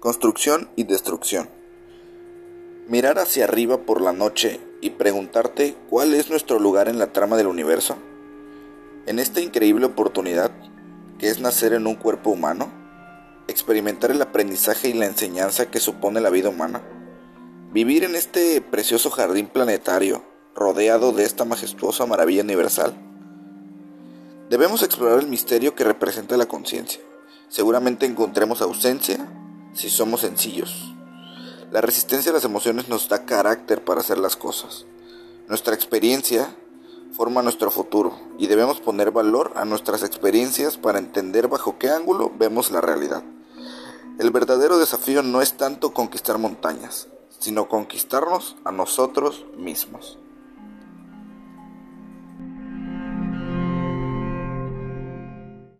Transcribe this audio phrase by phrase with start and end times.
[0.00, 1.50] Construcción y destrucción.
[2.88, 7.36] Mirar hacia arriba por la noche y preguntarte cuál es nuestro lugar en la trama
[7.36, 7.96] del universo.
[9.04, 10.52] En esta increíble oportunidad,
[11.18, 12.72] que es nacer en un cuerpo humano,
[13.46, 16.80] experimentar el aprendizaje y la enseñanza que supone la vida humana,
[17.70, 20.24] vivir en este precioso jardín planetario
[20.54, 22.94] rodeado de esta majestuosa maravilla universal.
[24.48, 27.02] Debemos explorar el misterio que representa la conciencia.
[27.50, 29.28] Seguramente encontremos ausencia
[29.74, 30.94] si somos sencillos.
[31.70, 34.86] La resistencia a las emociones nos da carácter para hacer las cosas.
[35.48, 36.56] Nuestra experiencia
[37.12, 42.32] forma nuestro futuro y debemos poner valor a nuestras experiencias para entender bajo qué ángulo
[42.38, 43.22] vemos la realidad.
[44.18, 50.18] El verdadero desafío no es tanto conquistar montañas, sino conquistarnos a nosotros mismos.